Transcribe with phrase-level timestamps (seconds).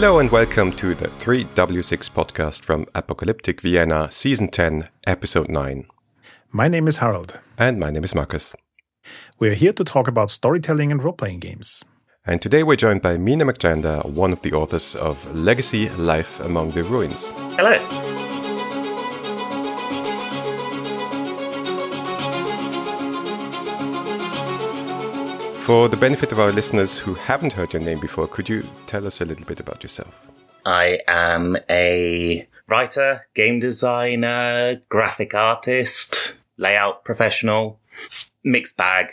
[0.00, 5.88] Hello and welcome to the 3W6 podcast from Apocalyptic Vienna, Season 10, Episode 9.
[6.52, 7.40] My name is Harold.
[7.58, 8.54] And my name is Marcus.
[9.40, 11.84] We're here to talk about storytelling and role playing games.
[12.24, 16.70] And today we're joined by Mina McJanda, one of the authors of Legacy Life Among
[16.70, 17.26] the Ruins.
[17.56, 18.27] Hello.
[25.68, 29.06] For the benefit of our listeners who haven't heard your name before, could you tell
[29.06, 30.26] us a little bit about yourself?
[30.64, 37.80] I am a writer, game designer, graphic artist, layout professional,
[38.42, 39.08] mixed bag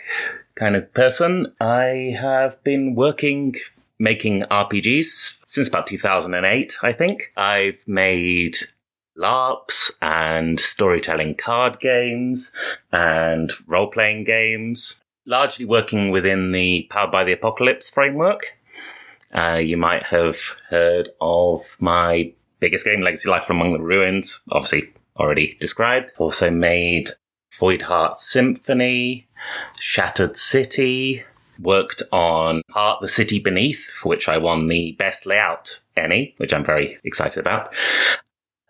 [0.54, 1.52] kind of person.
[1.60, 3.56] I have been working
[3.98, 7.34] making RPGs since about 2008, I think.
[7.36, 8.56] I've made
[9.14, 12.50] LARPs and storytelling card games
[12.90, 18.46] and role playing games largely working within the Powered by the Apocalypse framework.
[19.34, 20.36] Uh, you might have
[20.70, 26.10] heard of my biggest game, Legacy Life from Among the Ruins, obviously already described.
[26.18, 27.10] Also made
[27.58, 29.26] Voidheart Symphony,
[29.80, 31.24] Shattered City,
[31.58, 36.52] worked on Heart the City Beneath, for which I won the best layout ENnie, which
[36.52, 37.74] I'm very excited about.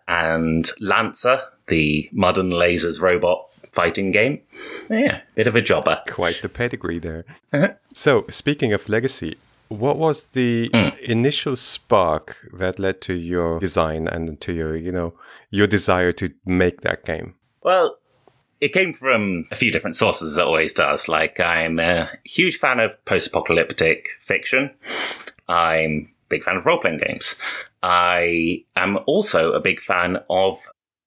[0.07, 4.41] And Lancer, the Modern Lasers robot fighting game.
[4.89, 6.01] Yeah, bit of a jobber.
[6.09, 7.25] Quite the pedigree there.
[7.93, 9.37] so, speaking of legacy,
[9.69, 10.97] what was the mm.
[10.99, 15.13] initial spark that led to your design and to your, you know,
[15.51, 17.35] your desire to make that game?
[17.61, 17.97] Well,
[18.59, 21.07] it came from a few different sources, as it always does.
[21.07, 24.71] Like, I'm a huge fan of post apocalyptic fiction.
[25.47, 27.35] I'm a big fan of role playing games.
[27.83, 30.57] I am also a big fan of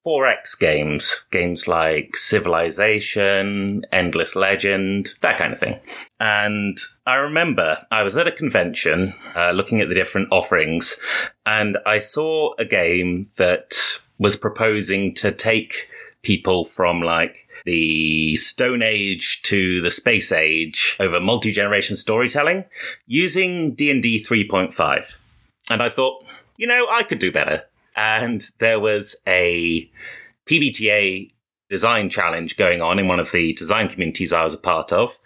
[0.05, 5.79] 4X games, games like Civilization, Endless Legend, that kind of thing.
[6.19, 10.97] And I remember I was at a convention uh, looking at the different offerings,
[11.45, 13.73] and I saw a game that
[14.17, 15.87] was proposing to take
[16.23, 22.65] people from like the Stone Age to the Space Age over multi-generation storytelling
[23.05, 25.15] using D&D 3.5.
[25.69, 26.25] And I thought,
[26.57, 27.65] you know, I could do better
[27.95, 29.89] and there was a
[30.47, 31.31] PBTA
[31.69, 35.17] design challenge going on in one of the design communities I was a part of.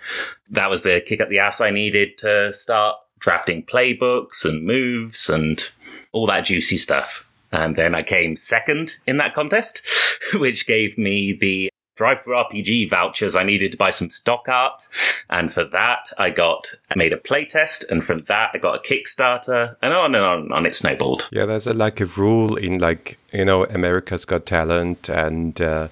[0.49, 5.29] That was the kick up the ass I needed to start drafting playbooks and moves
[5.29, 5.71] and
[6.11, 7.25] all that juicy stuff.
[7.51, 9.81] And then I came second in that contest,
[10.35, 14.85] which gave me the DriveThruRPG vouchers, I needed to buy some stock art.
[15.29, 17.89] And for that, I got, I made a playtest.
[17.89, 20.65] And from that, I got a Kickstarter and on and on and on.
[20.65, 21.29] It snowballed.
[21.31, 25.87] Yeah, there's a, like a rule in like, you know, America's Got Talent and uh,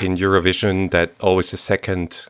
[0.00, 2.28] in Eurovision that always the second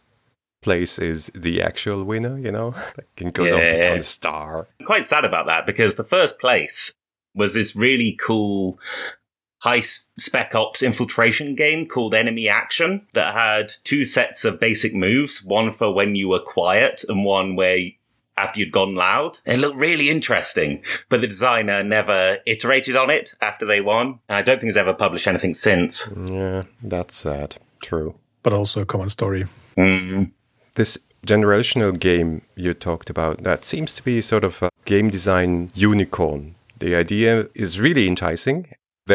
[0.63, 2.75] place is the actual winner, you know?
[3.17, 3.57] it goes yeah.
[3.57, 4.69] on, on the star.
[4.81, 6.93] I'm quite sad about that because the first place
[7.35, 8.79] was this really cool
[9.63, 15.45] high spec ops infiltration game called Enemy Action that had two sets of basic moves,
[15.45, 17.79] one for when you were quiet and one where
[18.37, 19.39] after you'd gone loud.
[19.45, 24.19] It looked really interesting, but the designer never iterated on it after they won.
[24.29, 26.09] And I don't think he's ever published anything since.
[26.29, 27.57] Yeah, that's sad.
[27.83, 28.17] True.
[28.43, 29.45] But also a common story.
[29.79, 30.33] Mm.
[30.75, 35.71] This generational game you talked about, that seems to be sort of a game design
[35.75, 36.57] unicorn.
[36.81, 38.67] The idea is really enticing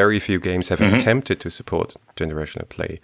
[0.04, 0.94] very few games have mm-hmm.
[0.94, 3.00] attempted to support generational play.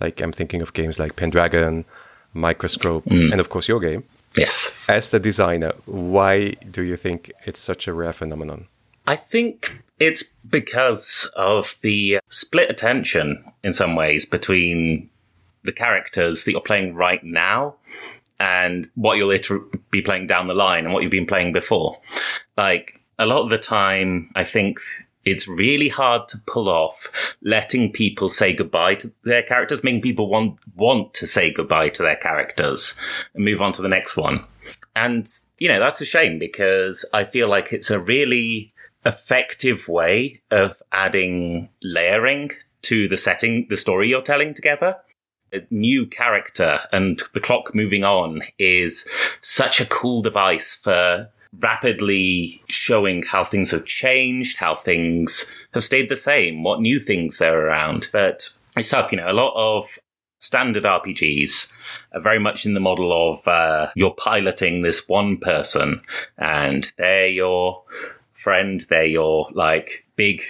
[0.00, 1.84] Like I'm thinking of games like Pendragon,
[2.32, 3.30] Microscope, mm.
[3.32, 4.04] and of course your game.
[4.34, 4.72] Yes.
[4.88, 8.60] As the designer, why do you think it's such a rare phenomenon?
[9.06, 10.22] I think it's
[10.58, 15.10] because of the split attention in some ways between
[15.64, 17.74] the characters that you're playing right now
[18.40, 19.36] and what you'll
[19.90, 21.98] be playing down the line and what you've been playing before.
[22.56, 24.78] Like a lot of the time, I think
[25.30, 27.10] it's really hard to pull off
[27.42, 32.02] letting people say goodbye to their characters, making people want want to say goodbye to
[32.02, 32.94] their characters
[33.34, 34.44] and move on to the next one.
[34.96, 35.28] And
[35.58, 38.72] you know, that's a shame because I feel like it's a really
[39.04, 42.50] effective way of adding layering
[42.82, 44.96] to the setting, the story you're telling together.
[45.52, 49.06] A new character and the clock moving on is
[49.40, 56.08] such a cool device for rapidly showing how things have changed, how things have stayed
[56.08, 58.08] the same, what new things there are around.
[58.12, 59.88] But it's tough, you know, a lot of
[60.38, 61.70] standard RPGs
[62.12, 66.00] are very much in the model of uh, you're piloting this one person
[66.36, 67.82] and they're your
[68.34, 70.42] friend, they're your like big,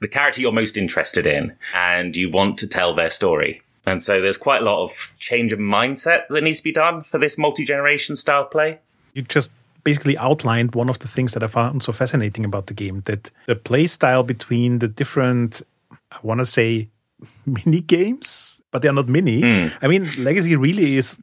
[0.00, 3.62] the character you're most interested in, and you want to tell their story.
[3.86, 7.02] And so there's quite a lot of change of mindset that needs to be done
[7.02, 8.78] for this multi generation style play.
[9.12, 9.50] You just
[9.84, 13.30] basically outlined one of the things that I found so fascinating about the game that
[13.46, 15.62] the play style between the different,
[16.10, 16.88] I want to say,
[17.46, 19.42] mini games, but they are not mini.
[19.42, 19.72] Mm.
[19.82, 21.20] I mean, Legacy really is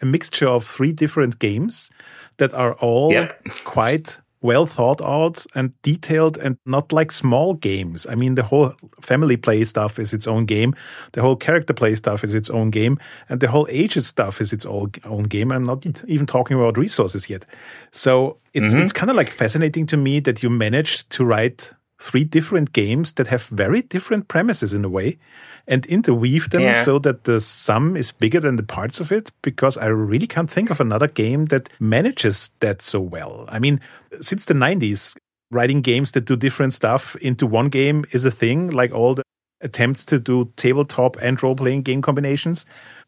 [0.00, 1.90] a mixture of three different games
[2.38, 3.44] that are all yep.
[3.64, 8.06] quite well thought out and detailed and not like small games.
[8.06, 10.74] I mean, the whole family play stuff is its own game.
[11.12, 12.98] The whole character play stuff is its own game.
[13.30, 15.50] And the whole ages stuff is its own, own game.
[15.50, 17.46] I'm not even talking about resources yet.
[17.90, 18.82] So it's, mm-hmm.
[18.82, 23.14] it's kind of like fascinating to me that you managed to write three different games
[23.14, 25.16] that have very different premises in a way
[25.66, 26.82] and interweave them yeah.
[26.82, 30.50] so that the sum is bigger than the parts of it because I really can't
[30.50, 33.46] think of another game that manages that so well.
[33.48, 33.80] I mean,
[34.20, 35.16] since the 90s,
[35.50, 39.22] writing games that do different stuff into one game is a thing, like all the
[39.60, 42.66] attempts to do tabletop and role playing game combinations,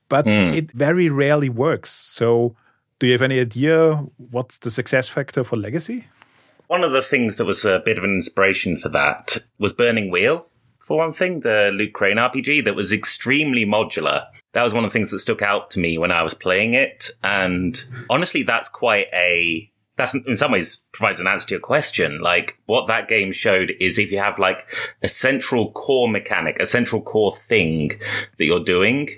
[0.09, 0.57] but mm.
[0.57, 1.91] it very rarely works.
[1.91, 2.57] So,
[2.99, 6.07] do you have any idea what's the success factor for Legacy?
[6.69, 10.11] One of the things that was a bit of an inspiration for that was Burning
[10.11, 10.47] Wheel,
[10.87, 14.27] for one thing, the Luke Crane RPG that was extremely modular.
[14.53, 16.75] That was one of the things that stuck out to me when I was playing
[16.75, 17.11] it.
[17.25, 22.21] And honestly, that's quite a that's in some ways provides an answer to your question.
[22.21, 24.67] Like what that game showed is if you have like
[25.03, 27.93] a central core mechanic, a central core thing
[28.39, 29.09] that you're doing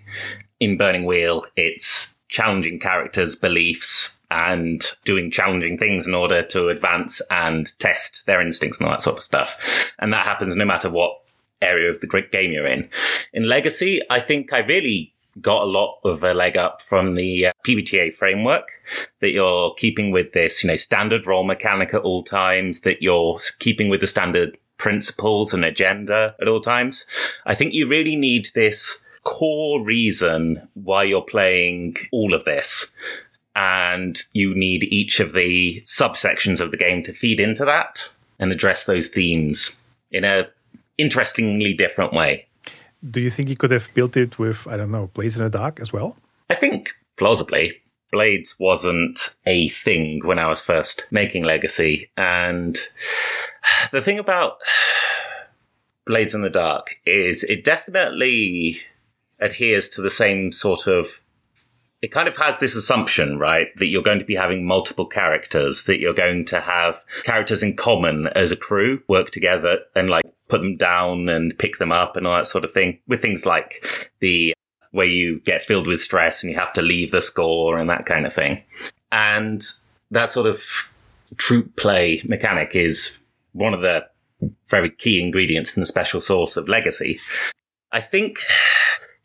[0.61, 7.23] in Burning Wheel, it's challenging characters' beliefs, and doing challenging things in order to advance
[7.31, 9.93] and test their instincts and all that sort of stuff.
[9.99, 11.19] And that happens no matter what
[11.61, 12.89] area of the great game you're in.
[13.33, 17.47] In Legacy, I think I really got a lot of a leg up from the
[17.47, 18.69] uh, PBTA framework
[19.21, 23.39] that you're keeping with this, you know, standard roll mechanic at all times, that you're
[23.59, 27.05] keeping with the standard principles and agenda at all times.
[27.47, 32.87] I think you really need this core reason why you're playing all of this
[33.55, 38.09] and you need each of the subsections of the game to feed into that
[38.39, 39.77] and address those themes
[40.11, 40.49] in a
[40.99, 42.47] interestingly different way.
[43.09, 45.51] Do you think he could have built it with I don't know Blades in the
[45.51, 46.17] Dark as well?
[46.51, 47.81] I think plausibly.
[48.11, 52.79] Blades wasn't a thing when I was first making Legacy, and
[53.93, 54.59] the thing about
[56.07, 58.81] Blades in the Dark is it definitely
[59.39, 61.21] adheres to the same sort of
[62.01, 65.85] it kind of has this assumption, right, that you're going to be having multiple characters,
[65.85, 70.25] that you're going to have characters in common as a crew work together and like
[70.49, 73.45] put them down and pick them up and all that sort of thing with things
[73.45, 73.85] like
[74.21, 74.55] the
[74.91, 78.07] where you get filled with stress and you have to leave the score and that
[78.07, 78.63] kind of thing.
[79.13, 79.63] And
[80.11, 80.65] that sort of
[81.37, 83.19] troop play mechanic is
[83.53, 84.07] one of the
[84.69, 87.21] very key ingredients in the special source of Legacy.
[87.93, 88.39] I think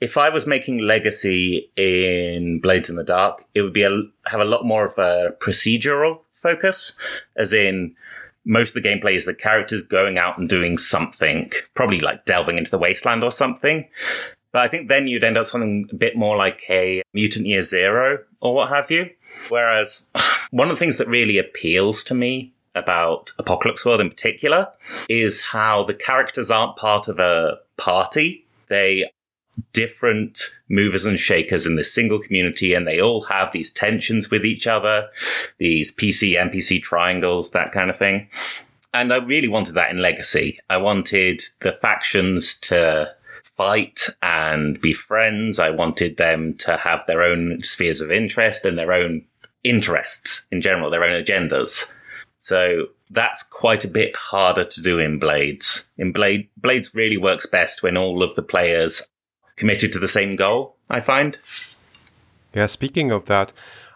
[0.04, 4.42] if I was making Legacy in Blades in the Dark, it would be a, have
[4.42, 6.92] a lot more of a procedural focus,
[7.38, 7.96] as in
[8.44, 12.58] most of the gameplay is the characters going out and doing something, probably like delving
[12.58, 13.88] into the wasteland or something.
[14.52, 17.64] But I think then you'd end up something a bit more like a Mutant Year
[17.64, 19.10] Zero or what have you.
[19.48, 20.04] Whereas
[20.52, 24.68] one of the things that really appeals to me about Apocalypse World in particular
[25.08, 28.46] is how the characters aren't part of a party.
[28.68, 29.06] They
[29.72, 34.46] different movers and shakers in this single community and they all have these tensions with
[34.46, 35.08] each other,
[35.58, 38.28] these PC NPC triangles, that kind of thing.
[38.94, 40.60] And I really wanted that in Legacy.
[40.70, 43.12] I wanted the factions to
[43.56, 45.60] fight and be friends.
[45.60, 49.26] I wanted them to have their own spheres of interest and their own
[49.64, 51.92] interests in general, their own agendas.
[52.38, 55.86] So that's quite a bit harder to do in Blades.
[55.98, 59.04] In Blade, Blades really works best when all of the players
[59.56, 61.38] committed to the same goal, I find.
[62.54, 63.52] Yeah, speaking of that,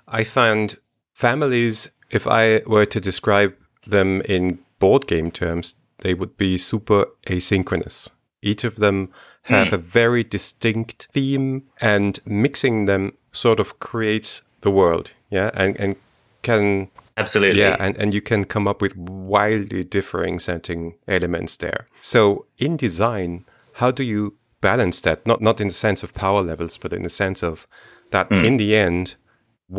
[0.07, 0.75] I find
[1.13, 7.05] families, if I were to describe them in board game terms, they would be super
[7.27, 8.09] asynchronous.
[8.41, 9.11] Each of them
[9.43, 9.73] have mm.
[9.73, 15.11] a very distinct theme and mixing them sort of creates the world.
[15.29, 15.51] Yeah.
[15.53, 15.95] And, and
[16.41, 17.59] can Absolutely.
[17.59, 21.87] Yeah, and, and you can come up with wildly differing setting elements there.
[21.99, 24.35] So in design, how do you
[24.69, 27.67] balance that not not in the sense of power levels but in the sense of
[28.13, 28.43] that mm.
[28.47, 29.05] in the end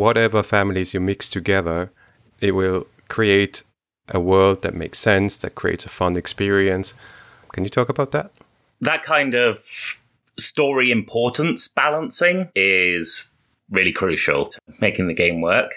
[0.03, 1.79] whatever families you mix together
[2.41, 3.63] it will create
[4.13, 6.93] a world that makes sense that creates a fun experience.
[7.53, 8.31] Can you talk about that?
[8.81, 9.59] That kind of
[10.37, 13.27] story importance balancing is
[13.69, 15.71] really crucial to making the game work.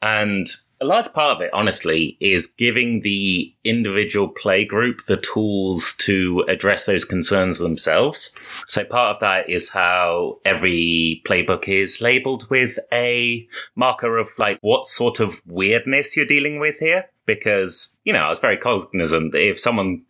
[0.00, 0.48] And
[0.82, 6.44] A large part of it, honestly, is giving the individual play group the tools to
[6.48, 8.32] address those concerns themselves.
[8.66, 13.46] So part of that is how every playbook is labeled with a
[13.76, 17.10] marker of like what sort of weirdness you're dealing with here.
[17.26, 20.02] Because, you know, I was very cognizant that if someone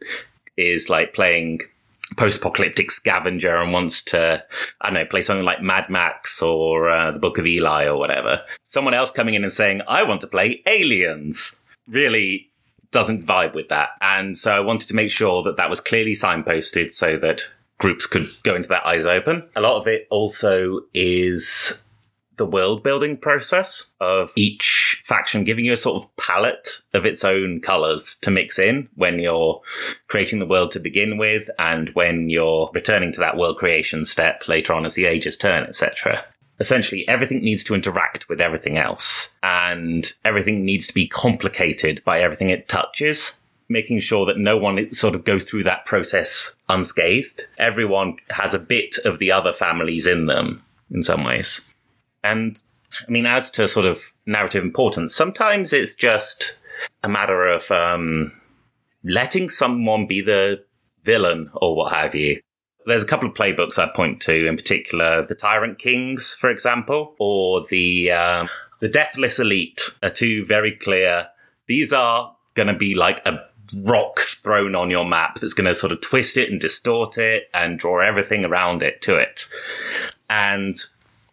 [0.56, 1.60] is like playing
[2.16, 4.42] post-apocalyptic scavenger and wants to,
[4.80, 7.96] I don't know, play something like Mad Max or uh, the Book of Eli or
[7.96, 12.50] whatever, someone else coming in and saying, I want to play Aliens, really
[12.90, 13.90] doesn't vibe with that.
[14.00, 17.42] And so I wanted to make sure that that was clearly signposted so that
[17.78, 19.48] groups could go into that eyes open.
[19.56, 21.80] A lot of it also is
[22.36, 24.62] the world building process of each
[25.04, 29.18] faction giving you a sort of palette of its own colors to mix in when
[29.18, 29.60] you're
[30.08, 34.46] creating the world to begin with and when you're returning to that world creation step
[34.48, 36.24] later on as the ages turn, etc.
[36.60, 42.20] Essentially, everything needs to interact with everything else and everything needs to be complicated by
[42.20, 43.32] everything it touches
[43.72, 47.46] making sure that no one sort of goes through that process unscathed.
[47.58, 51.62] Everyone has a bit of the other families in them in some ways.
[52.22, 52.60] And
[53.06, 56.54] I mean, as to sort of narrative importance, sometimes it's just
[57.02, 58.32] a matter of um,
[59.04, 60.64] letting someone be the
[61.04, 62.40] villain or what have you.
[62.86, 67.14] There's a couple of playbooks I point to, in particular, the Tyrant Kings, for example,
[67.18, 68.48] or the um,
[68.80, 71.28] the Deathless Elite are two very clear.
[71.68, 73.38] These are going to be like a
[73.82, 77.44] rock thrown on your map that's going to sort of twist it and distort it
[77.54, 79.48] and draw everything around it to it.
[80.28, 80.76] And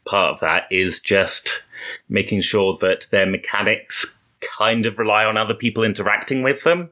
[0.10, 1.63] part of that is just
[2.10, 4.18] making sure that their mechanics
[4.58, 6.89] kind of rely on other people interacting with them.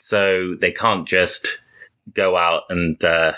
[0.00, 1.58] So they can't just
[2.14, 3.32] go out and uh,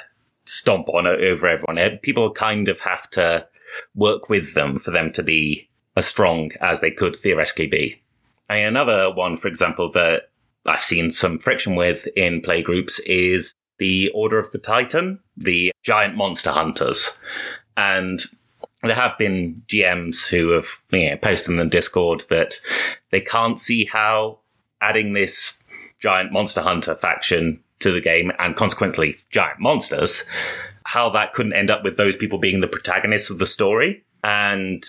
[0.45, 1.99] stomp on over everyone.
[2.03, 3.47] People kind of have to
[3.95, 8.01] work with them for them to be as strong as they could theoretically be.
[8.49, 10.31] Another one, for example, that
[10.67, 16.17] I've seen some friction with in playgroups is the Order of the Titan, the giant
[16.17, 17.13] monster hunters.
[17.77, 18.21] And
[18.89, 22.61] there have been GMs who have you know, posted in the Discord that
[23.11, 24.39] they can't see how
[24.81, 25.55] adding this
[26.01, 30.25] giant monster hunter faction to the game and consequently giant monsters,
[30.85, 34.05] how that couldn't end up with those people being the protagonists of the story.
[34.23, 34.85] And,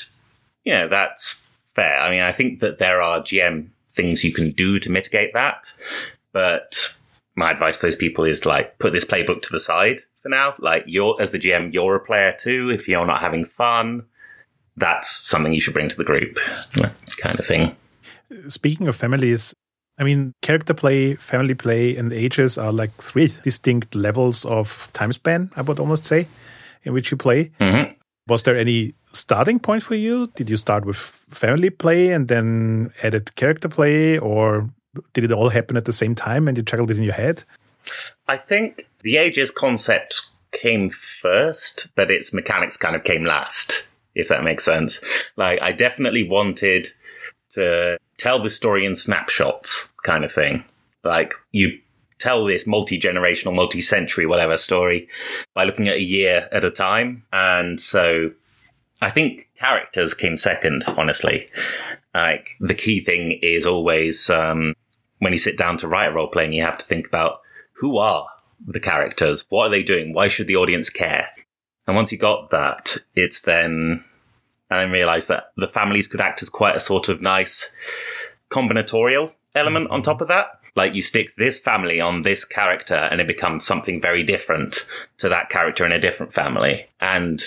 [0.64, 1.42] you know, that's
[1.74, 2.00] fair.
[2.00, 5.62] I mean, I think that there are GM things you can do to mitigate that.
[6.32, 6.96] But
[7.36, 10.56] my advice to those people is like, put this playbook to the side for now.
[10.58, 12.72] Like you're as the GM, you're a player too.
[12.72, 14.06] If you're not having fun,
[14.76, 16.40] that's something you should bring to the group,
[17.22, 17.76] kind of thing.
[18.48, 19.54] Speaking of families,
[20.00, 25.14] I mean, character play, family play, and ages are like three distinct levels of time
[25.14, 26.28] span, I would almost say,
[26.84, 27.52] in which you play.
[27.62, 27.94] Mm-hmm.
[28.28, 30.26] Was there any starting point for you?
[30.36, 34.70] Did you start with family play and then added character play, or
[35.14, 37.44] did it all happen at the same time and you juggled it in your head?
[38.28, 43.84] I think the ages concept came first, but its mechanics kind of came last,
[44.16, 45.00] if that makes sense.
[45.36, 46.88] Like, I definitely wanted
[47.52, 50.64] to tell the story in snapshots, kind of thing.
[51.04, 51.80] Like, you
[52.18, 55.08] tell this multi generational, multi century, whatever story
[55.54, 57.26] by looking at a year at a time.
[57.32, 58.32] And so
[59.02, 61.48] I think characters came second, honestly.
[62.16, 64.74] Like, the key thing is always um,
[65.20, 67.42] when you sit down to write a role playing, you have to think about
[67.74, 68.26] who are
[68.66, 69.46] the characters?
[69.50, 70.14] What are they doing?
[70.14, 71.30] Why should the audience care?
[71.88, 74.04] And once you got that, it's then,
[74.70, 77.70] and then realized that the families could act as quite a sort of nice
[78.50, 80.60] combinatorial element on top of that.
[80.76, 84.86] Like you stick this family on this character and it becomes something very different
[85.20, 86.88] to that character in a different family.
[87.00, 87.42] And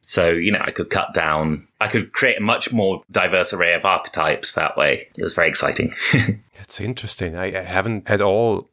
[0.00, 3.74] so, you know, I could cut down, I could create a much more diverse array
[3.74, 5.08] of archetypes that way.
[5.16, 5.94] It was very exciting.
[6.54, 7.36] it's interesting.
[7.36, 8.68] I, I haven't at all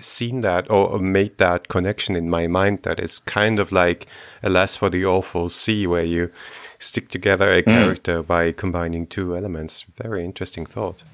[0.00, 4.06] seen that or made that connection in my mind that it's kind of like
[4.42, 6.30] Alas for the Awful Sea, where you
[6.78, 7.66] stick together a mm.
[7.66, 8.26] character mm.
[8.26, 9.82] by combining two elements.
[9.96, 11.04] Very interesting thought.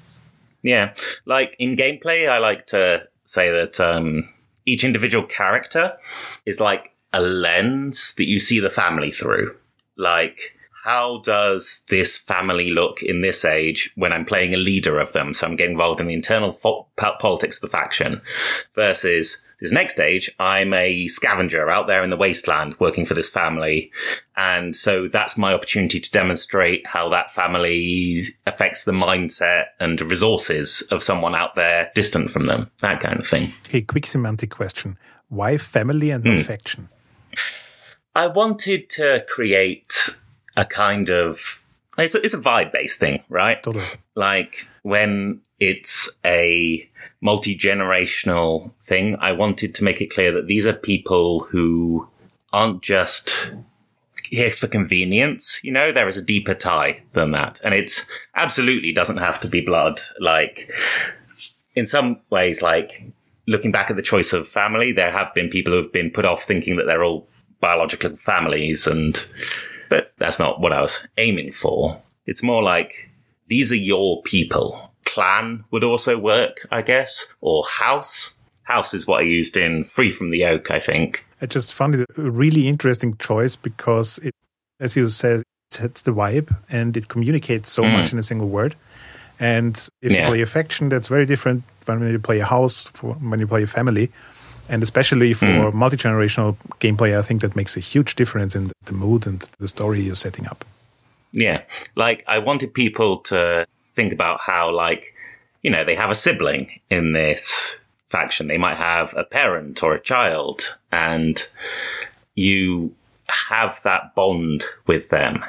[0.61, 0.93] Yeah.
[1.25, 4.29] Like in gameplay, I like to say that um,
[4.65, 5.93] each individual character
[6.45, 9.55] is like a lens that you see the family through.
[9.97, 10.54] Like,
[10.85, 15.33] how does this family look in this age when I'm playing a leader of them?
[15.33, 18.21] So I'm getting involved in the internal fo- politics of the faction
[18.75, 23.29] versus this next age, I'm a scavenger out there in the wasteland working for this
[23.29, 23.89] family.
[24.37, 30.83] And so that's my opportunity to demonstrate how that family affects the mindset and resources
[30.91, 33.53] of someone out there distant from them, that kind of thing.
[33.69, 34.99] Hey, quick semantic question.
[35.29, 36.45] Why family and not mm.
[36.45, 36.89] faction?
[38.13, 40.15] I wanted to create
[40.55, 41.61] a kind of
[41.97, 43.61] it's a, it's a vibe based thing, right?
[43.61, 43.85] Totally.
[44.15, 46.89] Like when it's a
[47.21, 52.09] multi generational thing, I wanted to make it clear that these are people who
[52.51, 53.51] aren't just
[54.23, 55.59] here for convenience.
[55.63, 57.61] You know, there is a deeper tie than that.
[57.63, 60.01] And it absolutely doesn't have to be blood.
[60.19, 60.71] Like,
[61.75, 63.03] in some ways, like
[63.47, 66.25] looking back at the choice of family, there have been people who have been put
[66.25, 67.27] off thinking that they're all
[67.59, 69.25] biological families and,
[69.89, 72.01] but that's not what I was aiming for.
[72.25, 72.93] It's more like
[73.47, 74.91] these are your people.
[75.05, 78.33] Clan would also work, I guess, or house.
[78.63, 81.23] House is what I used in Free from the Oak, I think.
[81.41, 84.33] I just found it a really interesting choice because it,
[84.79, 87.91] as you said, it sets the vibe and it communicates so mm.
[87.91, 88.75] much in a single word.
[89.39, 90.23] And if yeah.
[90.23, 93.63] you play a faction, that's very different when you play a house, when you play
[93.63, 94.11] a family.
[94.67, 95.73] And especially for mm.
[95.73, 99.67] multi generational gameplay, I think that makes a huge difference in the mood and the
[99.67, 100.65] story you're setting up.
[101.31, 101.61] Yeah.
[101.95, 105.13] Like, I wanted people to think about how, like,
[105.61, 107.75] you know, they have a sibling in this
[108.09, 108.47] faction.
[108.47, 111.45] They might have a parent or a child, and
[112.33, 112.95] you
[113.27, 115.43] have that bond with them.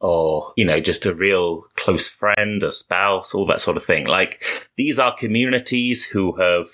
[0.00, 4.06] Or, you know, just a real close friend, a spouse, all that sort of thing.
[4.06, 4.44] Like,
[4.76, 6.68] these are communities who have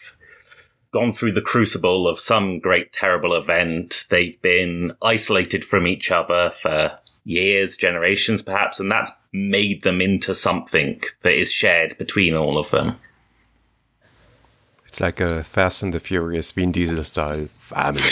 [0.94, 4.06] gone through the crucible of some great terrible event.
[4.10, 10.36] They've been isolated from each other for years, generations perhaps, and that's made them into
[10.36, 13.00] something that is shared between all of them.
[14.86, 18.02] It's like a Fast and the Furious Vin Diesel style family.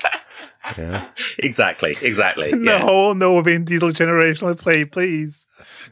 [0.78, 1.04] yeah.
[1.38, 2.52] Exactly, exactly.
[2.54, 3.12] no, yeah.
[3.18, 5.44] no Vin Diesel generational play, please.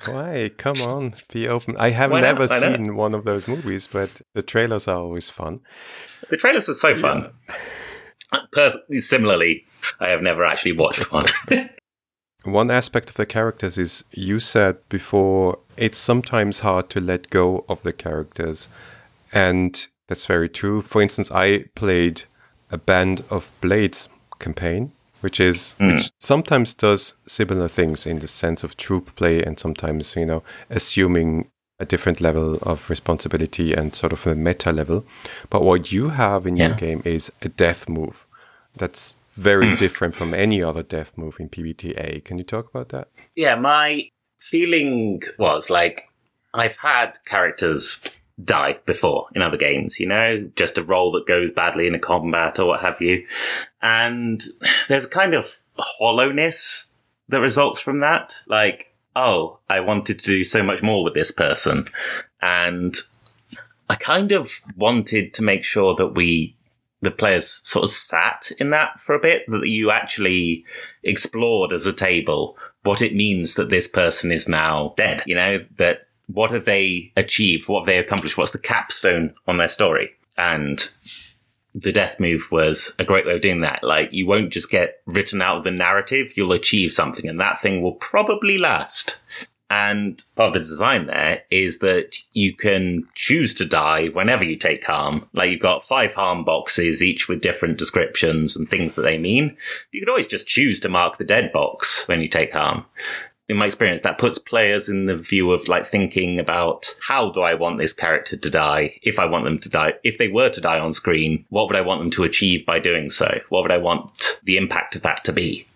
[0.06, 0.50] Why?
[0.56, 1.76] Come on, be open.
[1.76, 5.60] I have never seen one of those movies, but the trailers are always fun.
[6.32, 7.30] The trailers are so fun.
[8.32, 8.40] Yeah.
[8.52, 9.66] Personally, similarly,
[10.00, 11.26] I have never actually watched one.
[12.44, 17.66] One aspect of the characters is you said before it's sometimes hard to let go
[17.68, 18.70] of the characters.
[19.32, 20.80] And that's very true.
[20.80, 22.22] For instance, I played
[22.70, 24.08] a Band of Blades
[24.38, 25.92] campaign, which is mm.
[25.92, 30.42] which sometimes does similar things in the sense of troop play and sometimes, you know,
[30.70, 31.51] assuming
[31.82, 35.04] a different level of responsibility and sort of a meta level.
[35.50, 36.68] But what you have in yeah.
[36.68, 38.26] your game is a death move.
[38.76, 39.78] That's very mm.
[39.78, 42.24] different from any other death move in PBTA.
[42.24, 43.08] Can you talk about that?
[43.34, 44.08] Yeah, my
[44.40, 46.08] feeling was like
[46.54, 48.00] I've had characters
[48.42, 51.98] die before in other games, you know, just a roll that goes badly in a
[51.98, 53.26] combat or what have you.
[53.80, 54.42] And
[54.88, 56.90] there's a kind of hollowness
[57.28, 58.34] that results from that.
[58.46, 61.88] Like, oh, I wanted to do so much more with this person.
[62.40, 62.96] And
[63.88, 66.56] I kind of wanted to make sure that we
[67.02, 70.64] the players sort of sat in that for a bit, that you actually
[71.02, 75.22] explored as a table what it means that this person is now dead.
[75.26, 77.68] You know, that what have they achieved?
[77.68, 78.38] What have they accomplished?
[78.38, 80.12] What's the capstone on their story?
[80.38, 80.88] And
[81.74, 83.82] the death move was a great way of doing that.
[83.82, 87.62] Like, you won't just get written out of the narrative, you'll achieve something, and that
[87.62, 89.16] thing will probably last.
[89.72, 94.56] And part of the design there is that you can choose to die whenever you
[94.56, 95.30] take harm.
[95.32, 99.56] Like you've got five harm boxes, each with different descriptions and things that they mean.
[99.90, 102.84] You could always just choose to mark the dead box when you take harm.
[103.48, 107.42] In my experience, that puts players in the view of like thinking about how do
[107.42, 108.98] I want this character to die?
[109.02, 111.76] If I want them to die, if they were to die on screen, what would
[111.76, 113.40] I want them to achieve by doing so?
[113.48, 115.66] What would I want the impact of that to be?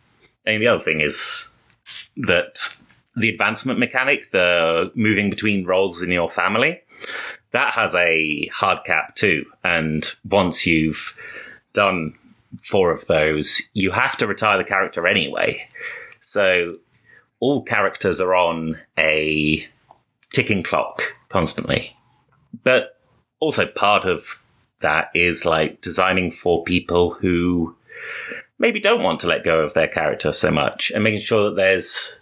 [0.46, 1.48] And the other thing is
[2.16, 2.76] that
[3.16, 6.80] the advancement mechanic, the moving between roles in your family,
[7.50, 9.44] that has a hard cap too.
[9.64, 11.16] And once you've
[11.72, 12.14] done
[12.64, 15.66] four of those, you have to retire the character anyway.
[16.20, 16.76] So
[17.40, 19.66] all characters are on a
[20.32, 21.96] ticking clock constantly.
[22.64, 22.98] But
[23.40, 24.40] also part of
[24.80, 27.76] that is like designing for people who
[28.58, 31.56] maybe don't want to let go of their character so much and making sure that
[31.56, 32.12] there's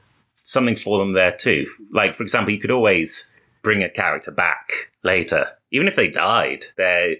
[0.42, 1.66] something for them there too.
[1.92, 3.26] Like, for example, you could always
[3.62, 6.66] bring a character back later, even if they died.
[6.76, 7.16] There,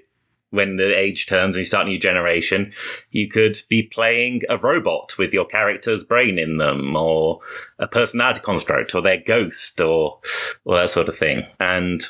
[0.55, 2.73] when the age turns and you start a new generation,
[3.11, 7.41] you could be playing a robot with your character's brain in them, or
[7.79, 10.21] a personality construct, or their ghost, or
[10.65, 11.45] or that sort of thing.
[11.59, 12.03] And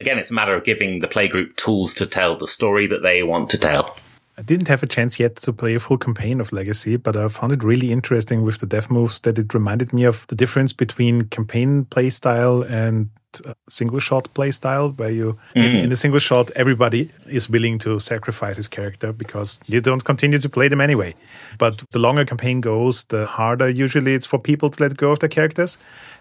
[0.00, 3.22] again, it's a matter of giving the playgroup tools to tell the story that they
[3.22, 3.96] want to tell.
[4.36, 7.28] I didn't have a chance yet to play a full campaign of Legacy, but I
[7.28, 10.72] found it really interesting with the death moves that it reminded me of the difference
[10.72, 13.10] between campaign playstyle and
[13.46, 15.64] uh, single shot playstyle, where you, mm.
[15.64, 20.04] in, in the single shot, everybody is willing to sacrifice his character because you don't
[20.04, 21.14] continue to play them anyway.
[21.58, 25.20] But the longer campaign goes, the harder usually it's for people to let go of
[25.20, 25.78] their characters.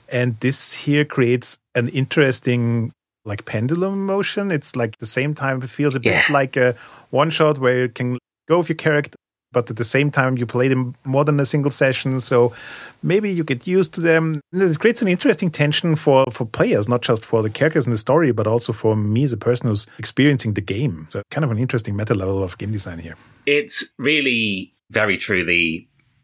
[0.10, 2.94] And this here creates an interesting
[3.26, 4.52] like pendulum motion.
[4.52, 6.34] It's like the same time it feels a bit Yeah.
[6.34, 6.76] like a
[7.10, 9.16] one shot where you can go with your character,
[9.52, 12.20] but at the same time you play them more than a single session.
[12.20, 12.54] So
[13.02, 14.42] maybe you get used to them.
[14.52, 17.98] It creates an interesting tension for for players, not just for the characters in the
[17.98, 21.06] story, but also for me as a person who's experiencing the game.
[21.10, 23.16] So kind of an interesting meta level of game design here.
[23.46, 25.46] It's really very true.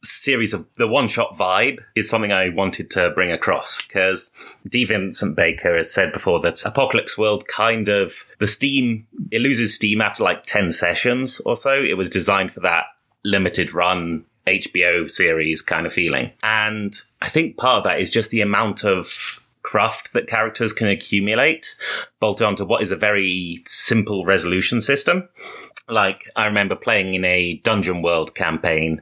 [0.03, 4.31] Series of the one shot vibe is something I wanted to bring across because
[4.67, 4.85] D.
[4.85, 10.01] Vincent Baker has said before that Apocalypse World kind of the steam it loses steam
[10.01, 11.73] after like 10 sessions or so.
[11.73, 12.85] It was designed for that
[13.23, 16.31] limited run HBO series kind of feeling.
[16.43, 20.87] And I think part of that is just the amount of craft that characters can
[20.87, 21.75] accumulate
[22.19, 25.27] bolted onto what is a very simple resolution system.
[25.89, 29.01] Like, I remember playing in a Dungeon World campaign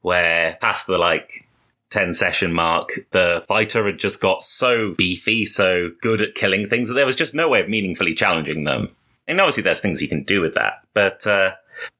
[0.00, 1.46] where past the like
[1.90, 6.88] 10 session mark, the fighter had just got so beefy, so good at killing things
[6.88, 8.90] that there was just no way of meaningfully challenging them.
[9.28, 11.52] And obviously there's things you can do with that, but, uh,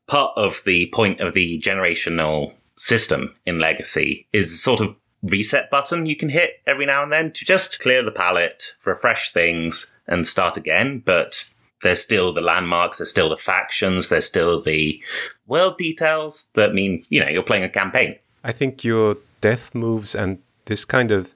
[0.06, 6.04] part of the point of the generational system in Legacy is sort of reset button
[6.04, 10.26] you can hit every now and then to just clear the palette, refresh things, and
[10.26, 11.02] start again.
[11.04, 11.48] But
[11.82, 15.00] there's still the landmarks, there's still the factions, there's still the
[15.46, 18.16] world details that mean, you know, you're playing a campaign.
[18.44, 21.34] I think your death moves and this kind of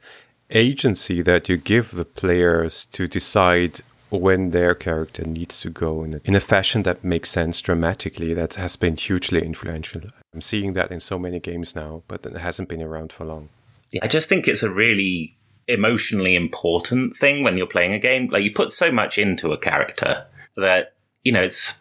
[0.50, 3.80] agency that you give the players to decide
[4.10, 8.32] when their character needs to go in a, in a fashion that makes sense dramatically,
[8.34, 10.02] that has been hugely influential.
[10.32, 13.48] I'm seeing that in so many games now, but it hasn't been around for long.
[13.92, 15.36] Yeah, I just think it's a really
[15.68, 18.28] emotionally important thing when you're playing a game.
[18.30, 20.26] Like you put so much into a character
[20.56, 21.78] that, you know, it's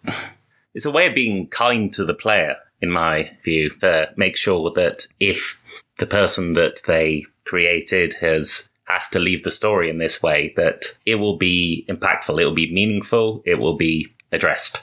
[0.73, 4.71] it's a way of being kind to the player, in my view, to make sure
[4.71, 5.59] that if
[5.97, 10.83] the person that they created has has to leave the story in this way, that
[11.05, 14.81] it will be impactful, it will be meaningful, it will be addressed.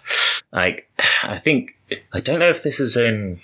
[0.52, 0.90] Like
[1.22, 1.76] I think
[2.12, 3.40] I don't know if this is in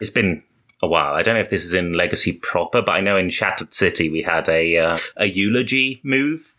[0.00, 0.42] it's been
[0.80, 1.14] a while.
[1.14, 4.08] I don't know if this is in Legacy proper, but I know in Shattered City
[4.08, 6.54] we had a uh, a eulogy move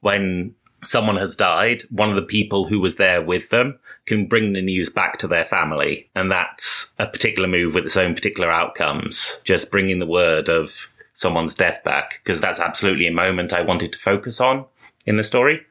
[0.00, 1.84] when someone has died.
[1.90, 5.28] One of the people who was there with them can bring the news back to
[5.28, 9.38] their family, and that's a particular move with its own particular outcomes.
[9.44, 13.92] Just bringing the word of someone's death back because that's absolutely a moment I wanted
[13.92, 14.64] to focus on
[15.06, 15.66] in the story.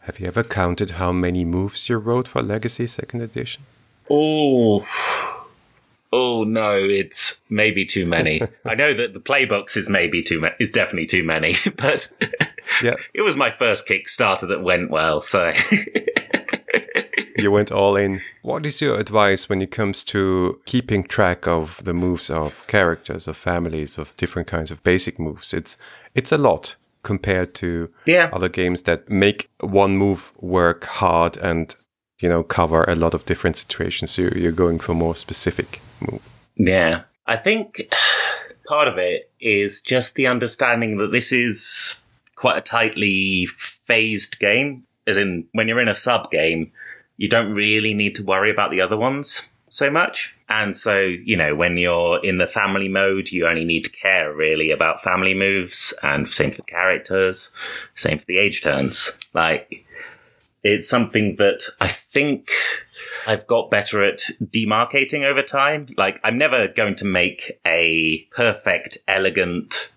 [0.00, 3.64] Have you ever counted how many moves you wrote for Legacy Second Edition?
[4.08, 4.86] Oh.
[6.18, 8.40] Oh no, it's maybe too many.
[8.64, 12.08] I know that the playbooks is maybe too many, is definitely too many, but
[12.82, 12.94] Yeah.
[13.14, 15.52] it was my first Kickstarter that went well, so
[17.38, 18.22] you went all in.
[18.42, 23.28] What is your advice when it comes to keeping track of the moves of characters,
[23.28, 25.52] of families, of different kinds of basic moves?
[25.52, 25.76] It's
[26.14, 28.30] it's a lot compared to Yeah.
[28.32, 31.74] other games that make one move work hard and
[32.20, 34.10] you know cover a lot of different situations.
[34.12, 36.22] So you're going for more specific move.
[36.56, 37.02] yeah.
[37.28, 37.92] I think
[38.68, 42.00] part of it is just the understanding that this is
[42.36, 44.84] quite a tightly phased game.
[45.08, 46.70] As in, when you're in a sub game,
[47.16, 50.34] you don't really need to worry about the other ones so much.
[50.48, 54.32] And so, you know, when you're in the family mode, you only need to care
[54.32, 57.50] really about family moves and same for characters,
[57.94, 59.12] same for the age turns.
[59.34, 59.84] Like,
[60.66, 62.50] it's something that I think
[63.26, 65.88] I've got better at demarcating over time.
[65.96, 69.90] Like, I'm never going to make a perfect, elegant,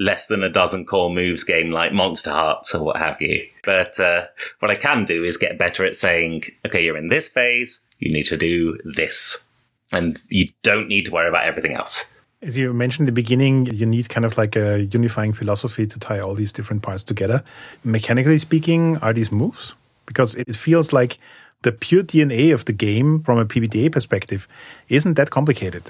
[0.00, 3.46] less than a dozen core moves game like Monsterhearts or what have you.
[3.64, 4.26] But uh,
[4.60, 8.12] what I can do is get better at saying, okay, you're in this phase, you
[8.12, 9.44] need to do this.
[9.92, 12.06] And you don't need to worry about everything else.
[12.42, 15.98] As you mentioned in the beginning, you need kind of like a unifying philosophy to
[15.98, 17.44] tie all these different parts together.
[17.84, 19.74] Mechanically speaking, are these moves?
[20.06, 21.18] Because it feels like
[21.62, 24.46] the pure DNA of the game from a PBTA perspective
[24.88, 25.82] isn't that complicated.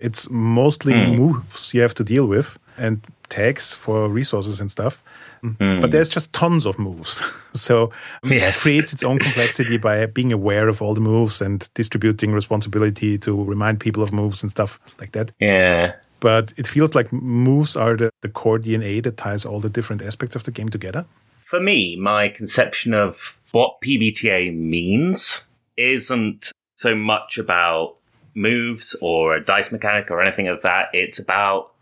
[0.00, 1.16] It's mostly hmm.
[1.16, 5.02] moves you have to deal with and tags for resources and stuff.
[5.42, 5.80] Hmm.
[5.80, 7.22] But there's just tons of moves.
[7.52, 7.90] so
[8.24, 8.58] Yes.
[8.58, 13.18] it creates its own complexity by being aware of all the moves and distributing responsibility
[13.18, 15.92] to remind people of moves and stuff like that Yeah.
[16.20, 20.02] but it feels like moves are the, the core DNA that ties all the different
[20.02, 21.04] aspects of the game together.
[21.44, 25.42] For me, my conception of what PBTA means
[25.76, 27.96] isn't so much about
[28.34, 30.88] moves or a dice mechanic or anything of that.
[30.92, 31.72] It's about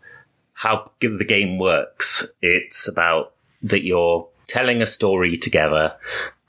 [0.53, 2.25] how the game works.
[2.41, 5.95] It's about that you're telling a story together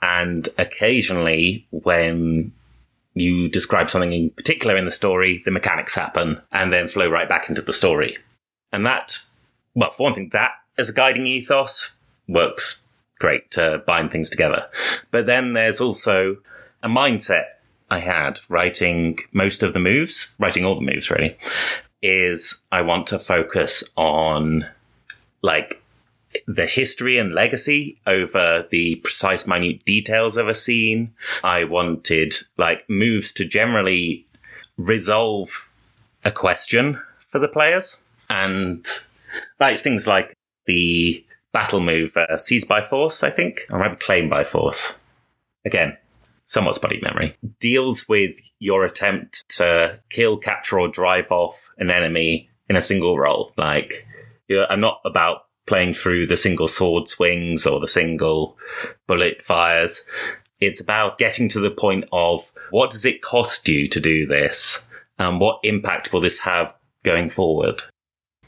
[0.01, 2.53] and occasionally when
[3.13, 7.27] you describe something in particular in the story, the mechanics happen and then flow right
[7.27, 8.17] back into the story.
[8.71, 9.19] And that,
[9.75, 11.91] well, for one thing, that as a guiding ethos
[12.27, 12.81] works
[13.19, 14.65] great to bind things together.
[15.11, 16.37] But then there's also
[16.81, 17.45] a mindset
[17.91, 21.37] I had writing most of the moves, writing all the moves really,
[22.01, 24.65] is I want to focus on
[25.41, 25.81] like
[26.47, 31.13] the history and legacy over the precise minute details of a scene.
[31.43, 34.25] I wanted like moves to generally
[34.77, 35.67] resolve
[36.23, 38.85] a question for the players and
[39.57, 40.33] that's things like
[40.65, 44.93] the battle move uh, seized by force, I think, or maybe claim by force.
[45.65, 45.97] Again,
[46.45, 52.49] somewhat spotty memory, deals with your attempt to kill, capture, or drive off an enemy
[52.67, 53.53] in a single roll.
[53.55, 54.07] Like,
[54.69, 58.57] I'm not about playing through the single sword swings or the single
[59.05, 60.03] bullet fires.
[60.59, 64.83] It's about getting to the point of what does it cost you to do this?
[65.19, 67.83] And what impact will this have going forward?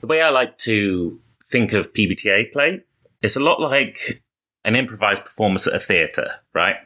[0.01, 1.19] The way I like to
[1.51, 2.83] think of PBTA play,
[3.21, 4.21] it's a lot like
[4.63, 6.77] an improvised performance at a theatre, right?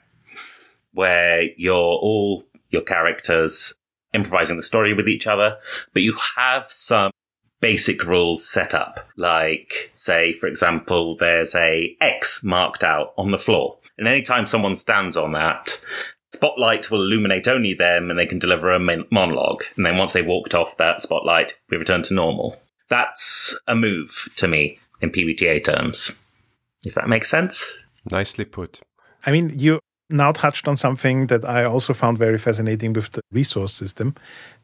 [0.94, 3.74] Where you're all your characters
[4.14, 5.58] improvising the story with each other,
[5.94, 7.12] but you have some
[7.60, 9.08] basic rules set up.
[9.18, 13.78] Like, say, for example, there's a X marked out on the floor.
[13.98, 15.80] And anytime someone stands on that,
[16.34, 19.64] spotlight will illuminate only them and they can deliver a monologue.
[19.76, 22.58] And then once they walked off that spotlight, we return to normal.
[22.90, 26.12] That's a move to me in PBTA terms.
[26.86, 27.72] If that makes sense.
[28.12, 28.82] Nicely put.
[29.26, 33.22] I mean, you now touched on something that I also found very fascinating with the
[33.32, 34.16] resource system,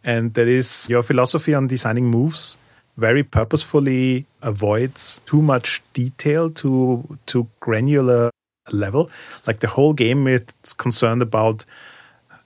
[0.04, 2.58] and that is your philosophy on designing moves
[2.98, 8.30] very purposefully avoids too much detail to to granular
[8.72, 9.10] level.
[9.48, 11.66] Like the whole game is concerned about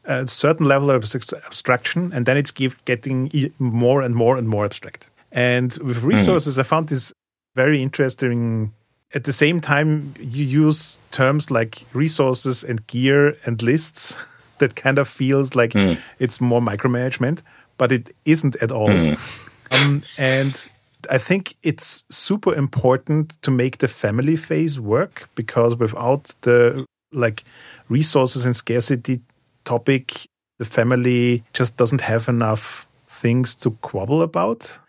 [0.05, 1.03] a certain level of
[1.45, 5.09] abstraction, and then it's getting more and more and more abstract.
[5.31, 6.07] And with hmm.
[6.07, 6.59] resources, mm.
[6.59, 7.11] I found this
[7.55, 8.73] very interesting.
[9.15, 14.17] At the same time, you use terms like resources and gear and lists
[14.59, 15.97] that kind of feels like mm.
[16.19, 17.41] it's more micromanagement,
[17.77, 18.89] but it isn't at all.
[18.89, 19.41] Mm.
[19.71, 20.69] Um, and
[21.09, 27.43] I think it's super important to make the family phase work because without the like
[27.89, 29.21] resources and scarcity
[29.63, 30.27] topic,
[30.59, 34.79] the family just doesn't have enough things to quabble about.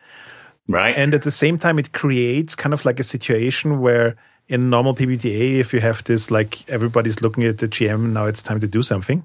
[0.68, 0.96] Right.
[0.96, 4.16] And at the same time, it creates kind of like a situation where
[4.48, 8.42] in normal PBTA, if you have this, like everybody's looking at the GM, now it's
[8.42, 9.24] time to do something,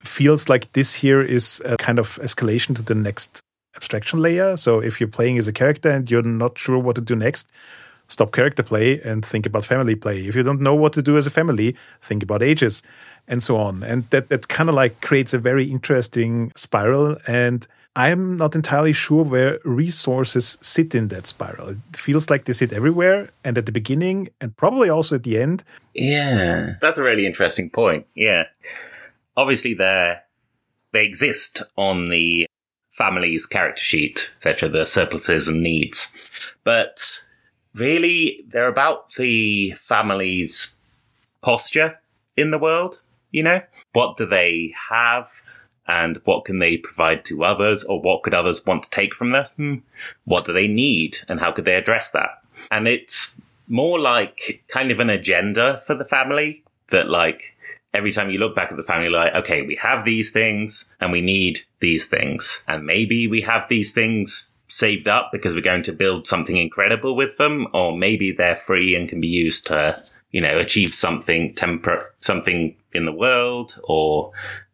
[0.00, 3.42] feels like this here is a kind of escalation to the next
[3.76, 4.56] abstraction layer.
[4.56, 7.48] So if you're playing as a character and you're not sure what to do next,
[8.08, 10.26] stop character play and think about family play.
[10.26, 12.82] If you don't know what to do as a family, think about ages
[13.26, 13.82] and so on.
[13.82, 17.16] And that, that kind of like creates a very interesting spiral.
[17.26, 21.70] And I'm not entirely sure where resources sit in that spiral.
[21.70, 25.38] It feels like they sit everywhere and at the beginning and probably also at the
[25.38, 25.62] end.
[25.94, 28.06] Yeah, that's a really interesting point.
[28.14, 28.44] Yeah.
[29.36, 30.22] Obviously, they're,
[30.92, 32.46] they exist on the
[32.92, 36.12] family's character sheet, etc., the surpluses and needs.
[36.64, 37.20] But
[37.74, 40.74] really, they're about the family's
[41.42, 41.98] posture
[42.36, 43.00] in the world,
[43.30, 43.60] you know?
[43.92, 45.28] What do they have?
[45.86, 49.30] And what can they provide to others, or what could others want to take from
[49.30, 49.44] them?
[49.56, 49.74] Hmm.
[50.24, 52.42] What do they need, and how could they address that?
[52.70, 53.34] And it's
[53.68, 57.54] more like kind of an agenda for the family that, like,
[57.94, 61.12] every time you look back at the family, like, okay, we have these things and
[61.12, 62.62] we need these things.
[62.68, 67.14] And maybe we have these things saved up because we're going to build something incredible
[67.14, 71.54] with them, or maybe they're free and can be used to, you know, achieve something
[71.54, 74.32] temper, something in the world, or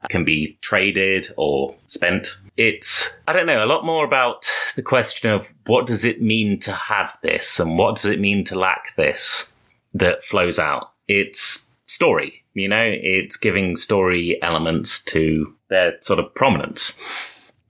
[0.08, 2.38] can be traded or spent.
[2.56, 6.58] It's, I don't know, a lot more about the question of what does it mean
[6.60, 9.50] to have this and what does it mean to lack this
[9.94, 10.92] that flows out.
[11.06, 12.44] It's story.
[12.54, 16.98] You know, it's giving story elements to their sort of prominence.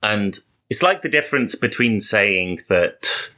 [0.01, 3.29] And it's like the difference between saying that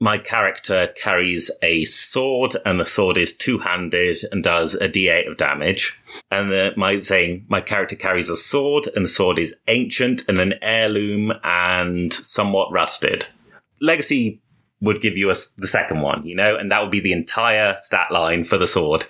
[0.00, 5.30] my character carries a sword and the sword is two handed and does a d8
[5.30, 5.98] of damage.
[6.30, 10.38] And the, my saying my character carries a sword and the sword is ancient and
[10.38, 13.26] an heirloom and somewhat rusted.
[13.80, 14.40] Legacy
[14.80, 17.76] would give you a, the second one, you know, and that would be the entire
[17.80, 19.04] stat line for the sword.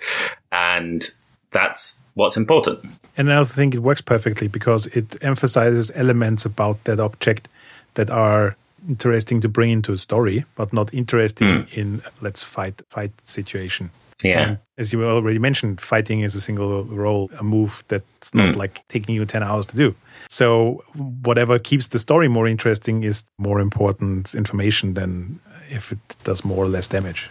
[0.51, 1.07] And
[1.51, 2.85] that's what's important.
[3.15, 7.47] And I think it works perfectly because it emphasizes elements about that object
[7.93, 8.55] that are
[8.87, 11.73] interesting to bring into a story, but not interesting mm.
[11.73, 13.91] in let's fight fight situation.
[14.23, 14.41] Yeah.
[14.41, 18.57] And as you already mentioned, fighting is a single roll, a move that's not mm.
[18.57, 19.95] like taking you 10 hours to do.
[20.27, 20.83] So
[21.23, 25.39] whatever keeps the story more interesting is more important information than
[25.69, 27.29] if it does more or less damage.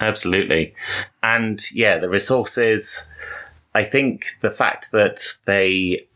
[0.00, 0.74] Absolutely.
[1.22, 3.02] And yeah, the resources,
[3.74, 6.06] I think the fact that they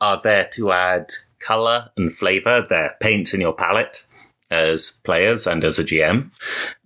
[0.00, 1.12] are there to add
[1.44, 4.04] color and flavor, their paints in your palette
[4.50, 6.30] as players and as a GM,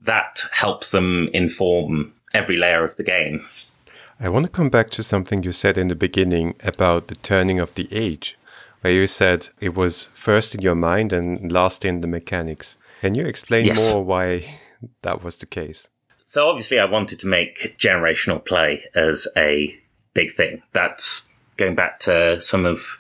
[0.02, 3.44] that helps them inform every layer of the game.
[4.18, 7.60] I want to come back to something you said in the beginning about the turning
[7.60, 8.38] of the age,
[8.80, 12.78] where you said it was first in your mind and last in the mechanics.
[13.02, 13.92] Can you explain yes.
[13.92, 14.58] more why
[15.02, 15.88] that was the case?
[16.24, 19.78] So, obviously, I wanted to make generational play as a
[20.14, 20.62] big thing.
[20.72, 21.25] That's
[21.56, 22.98] going back to some of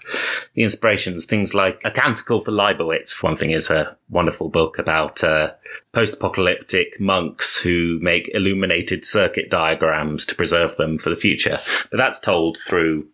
[0.54, 5.22] the inspirations, things like A Canticle for Leibowitz, one thing is a wonderful book about
[5.22, 5.52] uh,
[5.92, 11.58] post-apocalyptic monks who make illuminated circuit diagrams to preserve them for the future.
[11.90, 13.06] But that's told through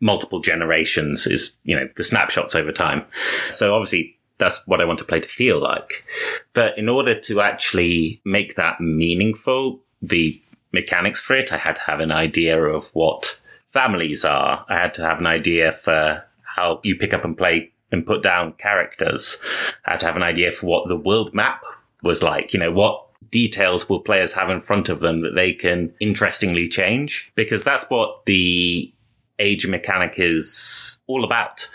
[0.00, 3.04] multiple generations is, you know, the snapshots over time.
[3.50, 6.04] So obviously that's what I want to play to feel like.
[6.52, 10.40] But in order to actually make that meaningful, the
[10.72, 13.38] mechanics for it, I had to have an idea of what
[13.72, 14.64] families are.
[14.68, 18.22] I had to have an idea for how you pick up and play and put
[18.22, 19.38] down characters.
[19.86, 21.64] I had to have an idea for what the world map
[22.02, 22.52] was like.
[22.52, 26.68] You know, what details will players have in front of them that they can interestingly
[26.68, 27.30] change?
[27.34, 28.92] Because that's what the
[29.38, 31.68] age mechanic is all about.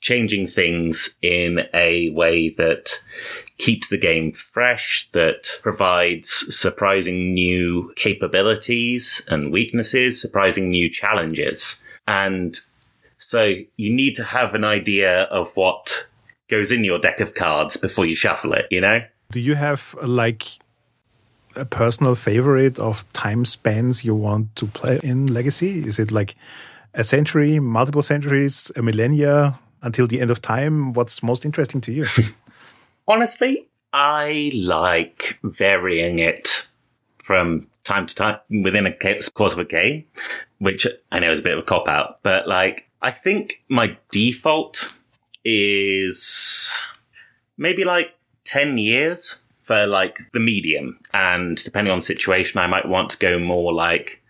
[0.00, 3.00] Changing things in a way that
[3.58, 11.82] keeps the game fresh, that provides surprising new capabilities and weaknesses, surprising new challenges.
[12.06, 12.58] And
[13.18, 16.06] so you need to have an idea of what
[16.48, 19.00] goes in your deck of cards before you shuffle it, you know?
[19.32, 20.44] Do you have like
[21.56, 25.84] a personal favorite of time spans you want to play in Legacy?
[25.86, 26.36] Is it like
[26.94, 30.92] a century, multiple centuries, a millennia until the end of time?
[30.92, 32.06] What's most interesting to you?
[33.08, 36.66] Honestly, I like varying it
[37.18, 38.92] from time to time within a
[39.32, 40.04] course of a game,
[40.58, 43.96] which I know is a bit of a cop out, but like, I think my
[44.10, 44.92] default
[45.44, 46.82] is
[47.56, 48.14] maybe like
[48.44, 50.98] 10 years for like the medium.
[51.12, 54.20] And depending on situation, I might want to go more like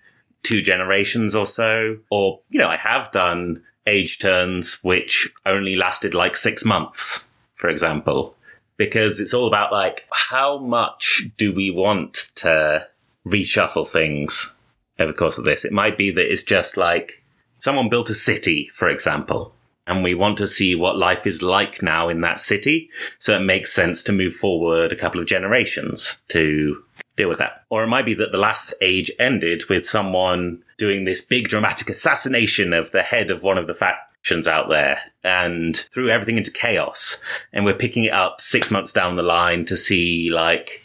[0.42, 1.98] two generations or so.
[2.10, 7.68] Or, you know, I have done age turns which only lasted like six months, for
[7.68, 8.36] example
[8.76, 12.86] because it's all about like how much do we want to
[13.26, 14.54] reshuffle things
[14.98, 15.64] over the course of this.
[15.64, 17.22] It might be that it's just like
[17.58, 19.54] someone built a city, for example,
[19.86, 22.90] and we want to see what life is like now in that city.
[23.18, 26.82] So it makes sense to move forward a couple of generations to
[27.16, 27.64] deal with that.
[27.70, 31.88] Or it might be that the last age ended with someone doing this big dramatic
[31.88, 36.50] assassination of the head of one of the factions out there and threw everything into
[36.50, 37.18] chaos.
[37.52, 40.82] And we're picking it up six months down the line to see like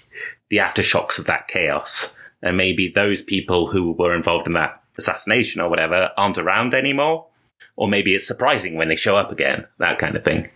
[0.50, 2.14] the aftershocks of that chaos.
[2.42, 7.28] And maybe those people who were involved in that assassination or whatever aren't around anymore.
[7.76, 10.50] Or maybe it's surprising when they show up again, that kind of thing.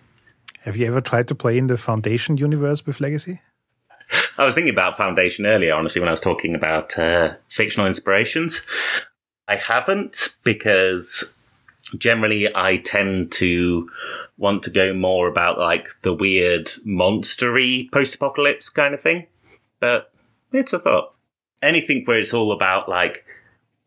[0.62, 3.42] Have you ever tried to play in the Foundation universe with Legacy?
[4.38, 8.62] I was thinking about Foundation earlier, honestly, when I was talking about uh, fictional inspirations.
[9.48, 11.34] I haven't because
[11.98, 13.90] generally I tend to
[14.38, 19.28] want to go more about like the weird monstery post-apocalypse kind of thing.
[19.80, 20.12] But
[20.52, 21.14] it's a thought.
[21.62, 23.26] Anything where it's all about like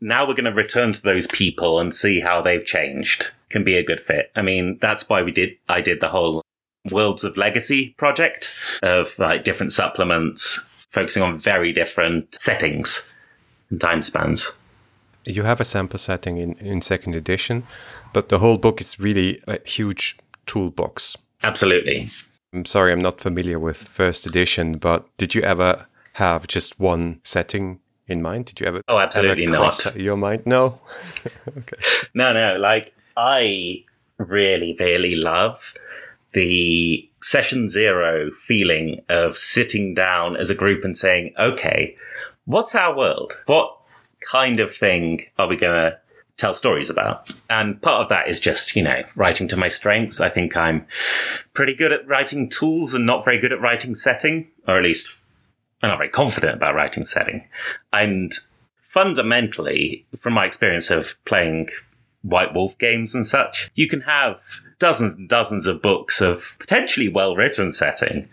[0.01, 3.77] now we're going to return to those people and see how they've changed can be
[3.77, 4.31] a good fit.
[4.37, 6.43] I mean, that's why we did I did the whole
[6.91, 8.51] Worlds of Legacy project
[8.83, 13.09] of like different supplements focusing on very different settings
[13.71, 14.53] and time spans.
[15.29, 17.65] You have a sample setting in, in second edition,
[18.15, 21.17] but the whole book is really a huge toolbox.
[21.43, 22.09] Absolutely.
[22.55, 27.21] I'm sorry, I'm not familiar with first edition, but did you ever have just one
[27.25, 28.47] setting in mind?
[28.47, 28.81] Did you ever?
[28.89, 29.95] Oh, absolutely not.
[29.95, 30.43] Your mind?
[30.47, 30.81] No.
[31.49, 31.77] okay.
[32.15, 32.57] No, no.
[32.57, 33.85] Like I
[34.17, 35.75] really, really love
[36.33, 41.97] the session zero feeling of sitting down as a group and saying, okay,
[42.47, 43.39] what's our world?
[43.47, 43.78] What
[44.31, 45.99] kind of thing are we going to
[46.37, 47.31] tell stories about?
[47.51, 50.21] And part of that is just, you know, writing to my strengths.
[50.21, 50.87] I think I'm
[51.55, 55.17] pretty good at writing tools and not very good at writing setting, or at least
[55.83, 57.47] I'm not very confident about writing setting.
[57.93, 58.33] And
[58.89, 61.69] fundamentally, from my experience of playing
[62.23, 64.41] White Wolf games and such, you can have
[64.79, 68.29] dozens and dozens of books of potentially well written setting.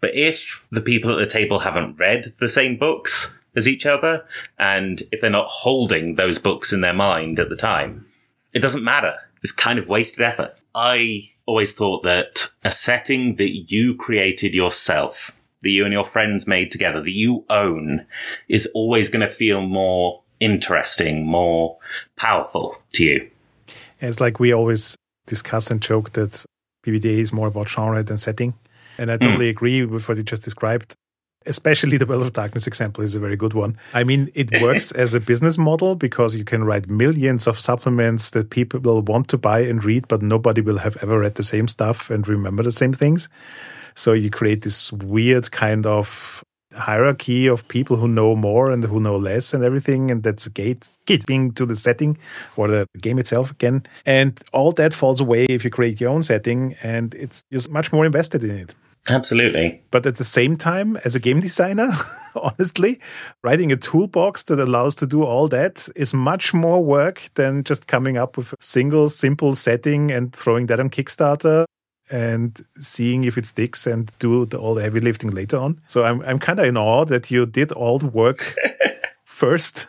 [0.00, 4.24] But if the people at the table haven't read the same books as each other,
[4.58, 8.06] and if they're not holding those books in their mind at the time,
[8.54, 9.14] it doesn't matter.
[9.42, 10.56] It's kind of wasted effort.
[10.74, 15.32] I always thought that a setting that you created yourself
[15.62, 18.06] that you and your friends made together that you own
[18.48, 21.78] is always going to feel more interesting, more
[22.16, 23.30] powerful to you.
[24.00, 24.96] It's like we always
[25.26, 26.44] discuss and joke that
[26.86, 28.54] PBTA is more about genre than setting.
[28.98, 29.50] And I totally mm.
[29.50, 30.94] agree with what you just described.
[31.48, 33.76] Especially the World of Darkness example is a very good one.
[33.94, 38.30] I mean, it works as a business model because you can write millions of supplements
[38.30, 41.42] that people will want to buy and read, but nobody will have ever read the
[41.42, 43.28] same stuff and remember the same things.
[43.94, 46.44] So you create this weird kind of
[46.74, 50.10] hierarchy of people who know more and who know less and everything.
[50.10, 50.90] And that's a gate,
[51.26, 52.18] being to the setting
[52.56, 53.84] or the game itself again.
[54.06, 57.92] And all that falls away if you create your own setting and it's just much
[57.92, 58.74] more invested in it.
[59.06, 59.82] Absolutely.
[59.90, 61.90] But at the same time, as a game designer,
[62.34, 63.00] honestly,
[63.42, 67.86] writing a toolbox that allows to do all that is much more work than just
[67.86, 71.64] coming up with a single simple setting and throwing that on Kickstarter
[72.10, 75.80] and seeing if it sticks and do the, all the heavy lifting later on.
[75.86, 78.54] So I'm I'm kind of in awe that you did all the work
[79.24, 79.86] first,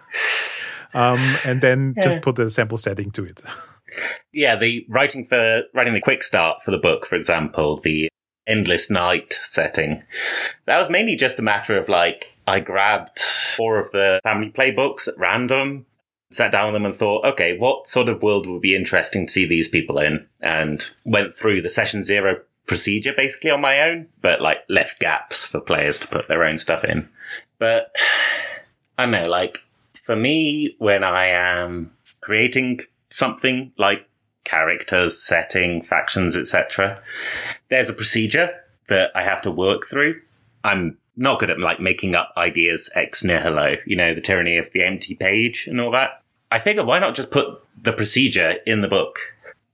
[0.94, 2.04] um, and then yeah.
[2.04, 3.42] just put a sample setting to it.
[4.34, 8.10] yeah, the writing for writing the quick start for the book, for example, the
[8.50, 10.04] endless night setting.
[10.66, 15.08] That was mainly just a matter of like I grabbed four of the family playbooks
[15.08, 15.86] at random
[16.32, 19.34] sat down with them and thought, okay, what sort of world would be interesting to
[19.34, 20.28] see these people in?
[20.42, 25.46] And went through the session zero procedure basically on my own, but like left gaps
[25.46, 27.10] for players to put their own stuff in.
[27.58, 27.92] But
[28.98, 29.64] I know, like
[30.04, 31.92] for me, when I am
[32.22, 34.08] creating something like
[34.50, 37.02] characters, setting, factions, etc.,
[37.70, 38.50] there's a procedure
[38.88, 40.22] that I have to work through.
[40.64, 44.72] I'm not good at like making up ideas ex nihilo, you know, the tyranny of
[44.72, 46.24] the empty page and all that.
[46.52, 49.20] I figure why not just put the procedure in the book?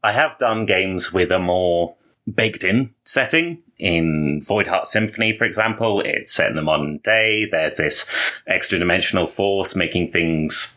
[0.03, 1.95] I have done games with a more
[2.31, 3.61] baked in setting.
[3.77, 7.45] In Voidheart Symphony, for example, it's set in the modern day.
[7.49, 8.07] There's this
[8.47, 10.73] extra dimensional force making things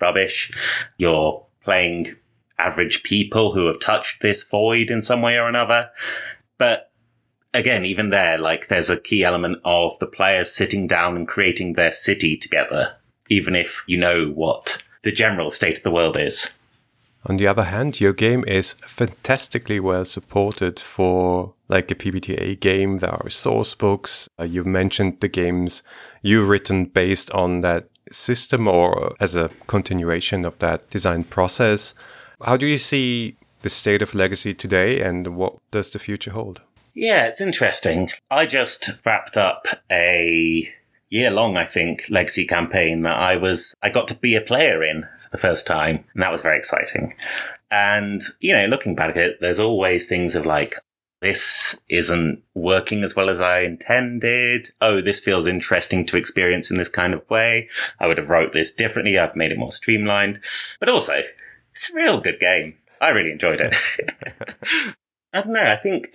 [0.00, 0.52] rubbish.
[0.98, 2.16] You're playing
[2.62, 5.90] average people who have touched this void in some way or another.
[6.58, 6.90] But
[7.52, 11.72] again, even there, like there's a key element of the players sitting down and creating
[11.74, 12.96] their city together,
[13.28, 16.50] even if you know what the general state of the world is.
[17.24, 22.98] On the other hand, your game is fantastically well supported for like a PBTA game.
[22.98, 24.28] There are source books.
[24.40, 25.84] Uh, you mentioned the games
[26.20, 31.94] you've written based on that system or as a continuation of that design process.
[32.44, 36.60] How do you see the state of legacy today and what does the future hold?
[36.94, 38.10] Yeah, it's interesting.
[38.30, 40.72] I just wrapped up a
[41.08, 44.82] year long, I think, legacy campaign that I was, I got to be a player
[44.82, 46.04] in for the first time.
[46.14, 47.14] And that was very exciting.
[47.70, 50.74] And, you know, looking back at it, there's always things of like,
[51.20, 54.72] this isn't working as well as I intended.
[54.80, 57.68] Oh, this feels interesting to experience in this kind of way.
[58.00, 59.16] I would have wrote this differently.
[59.16, 60.40] I've made it more streamlined,
[60.80, 61.22] but also
[61.72, 62.76] it's a real good game.
[63.00, 63.74] I really enjoyed it.
[65.32, 65.64] I don't know.
[65.64, 66.14] I think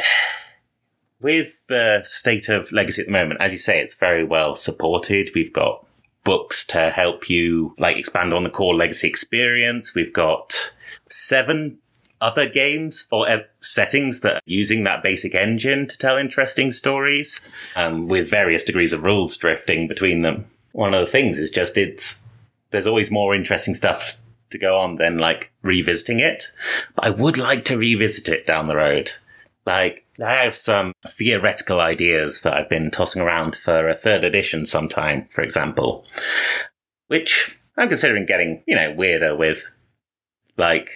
[1.19, 5.31] with the state of legacy at the moment, as you say, it's very well supported.
[5.33, 5.85] We've got
[6.23, 9.95] books to help you like expand on the core legacy experience.
[9.95, 10.71] We've got
[11.09, 11.79] seven
[12.19, 13.27] other games or
[13.59, 17.41] settings that are using that basic engine to tell interesting stories,
[17.75, 20.45] um, with various degrees of rules drifting between them.
[20.71, 22.19] One of the things is just it's
[22.71, 24.17] there's always more interesting stuff
[24.49, 26.51] to go on than like revisiting it.
[26.95, 29.11] But I would like to revisit it down the road.
[29.65, 34.65] Like I have some theoretical ideas that I've been tossing around for a third edition
[34.65, 36.05] sometime, for example,
[37.07, 39.63] which I'm considering getting, you know, weirder with.
[40.57, 40.89] Like,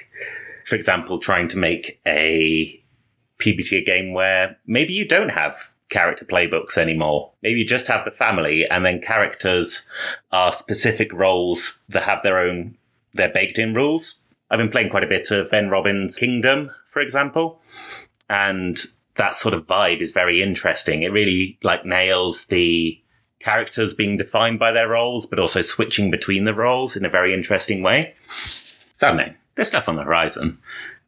[0.66, 2.82] for example, trying to make a
[3.39, 7.32] PBTA game where maybe you don't have character playbooks anymore.
[7.43, 9.84] Maybe you just have the family and then characters
[10.32, 12.78] are specific roles that have their own,
[13.14, 14.20] their baked in rules.
[14.49, 17.62] I've been playing quite a bit of Ben Robbins' Kingdom, for example.
[18.30, 18.80] And
[19.16, 21.03] that sort of vibe is very interesting.
[21.03, 22.99] It really like nails the
[23.39, 27.34] characters being defined by their roles, but also switching between the roles in a very
[27.34, 28.14] interesting way.
[28.93, 29.36] So don't.
[29.55, 30.59] There's stuff on the horizon.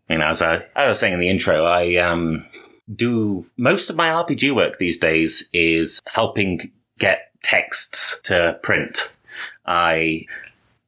[0.10, 2.46] You know, as I, I was saying in the intro, I um,
[2.94, 9.16] do most of my RPG work these days is helping get texts to print.
[9.66, 10.26] I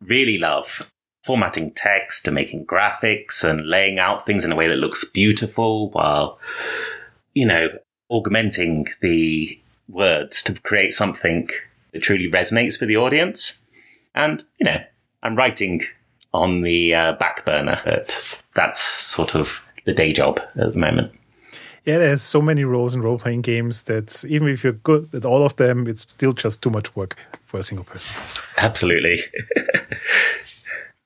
[0.02, 0.90] really love
[1.26, 5.90] formatting text and making graphics and laying out things in a way that looks beautiful
[5.90, 6.40] while
[7.36, 7.68] you know,
[8.10, 11.50] augmenting the words to create something
[11.92, 13.60] that truly resonates with the audience.
[14.16, 14.82] And, you know,
[15.22, 15.84] I'm writing
[16.34, 21.12] on the uh, back burner, but that's sort of the day job at the moment.
[21.84, 25.24] Yeah, there's so many roles in role playing games that even if you're good at
[25.24, 28.16] all of them, it's still just too much work for a single person.
[28.58, 29.20] Absolutely.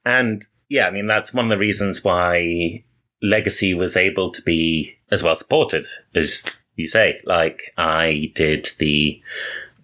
[0.10, 2.84] and yeah, I mean, that's one of the reasons why
[3.22, 5.86] Legacy was able to be as well supported
[6.16, 6.44] as
[6.76, 7.20] you say.
[7.26, 9.22] Like, I did the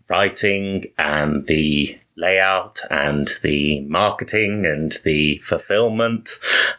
[0.07, 6.29] writing and the layout and the marketing and the fulfillment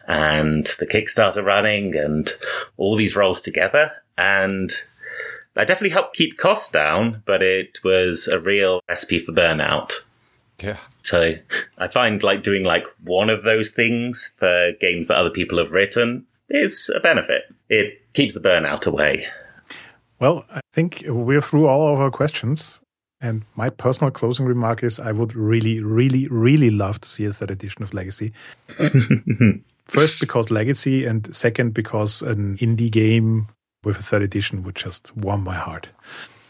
[0.07, 2.33] and the Kickstarter running and
[2.77, 3.91] all these roles together.
[4.17, 4.73] And
[5.53, 9.93] that definitely helped keep costs down, but it was a real recipe for burnout.
[10.59, 10.77] Yeah.
[11.07, 11.35] So
[11.77, 15.71] I find like doing like one of those things for games that other people have
[15.71, 17.43] written is a benefit.
[17.69, 19.25] It keeps the burnout away.
[20.19, 22.81] Well, I think we're through all of our questions.
[23.21, 27.31] And my personal closing remark is I would really, really, really love to see a
[27.31, 28.33] third edition of Legacy.
[29.85, 33.47] First, because Legacy, and second, because an indie game
[33.85, 35.87] with a third edition would just warm my heart.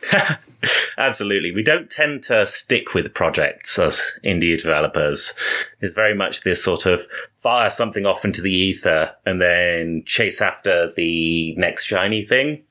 [0.97, 1.51] Absolutely.
[1.51, 5.33] We don't tend to stick with projects as indie developers.
[5.79, 7.07] It's very much this sort of
[7.41, 12.63] fire something off into the ether and then chase after the next shiny thing.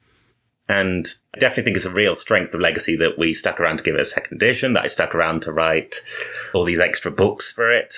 [0.68, 3.84] And I definitely think it's a real strength of Legacy that we stuck around to
[3.84, 6.02] give it a second edition, that I stuck around to write
[6.52, 7.94] all these extra books for it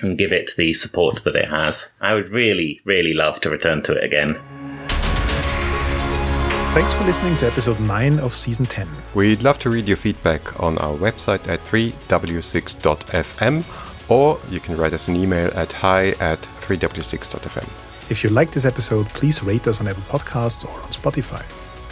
[0.00, 1.92] and give it the support that it has.
[2.00, 4.38] I would really, really love to return to it again.
[6.76, 8.86] Thanks for listening to episode 9 of season 10.
[9.14, 13.64] We'd love to read your feedback on our website at 3w6.fm
[14.10, 18.10] or you can write us an email at hi at 3w6.fm.
[18.10, 21.42] If you like this episode, please rate us on Apple Podcasts or on Spotify.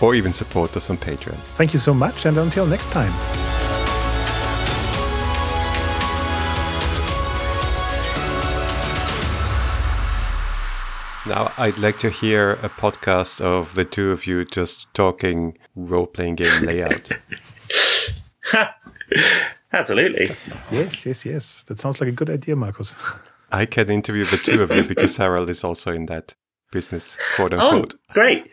[0.03, 1.39] Or even support us on Patreon.
[1.57, 3.64] Thank you so much, and until next time.
[11.27, 16.07] Now, I'd like to hear a podcast of the two of you just talking role
[16.07, 17.11] playing game layout.
[19.73, 20.29] Absolutely.
[20.71, 21.63] Yes, yes, yes.
[21.65, 22.95] That sounds like a good idea, Marcus.
[23.51, 26.35] I can interview the two of you because Harald is also in that
[26.71, 27.95] business, quote oh, unquote.
[27.95, 28.47] Oh, great.